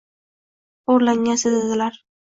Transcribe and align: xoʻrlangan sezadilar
xoʻrlangan 0.93 1.41
sezadilar 1.45 2.05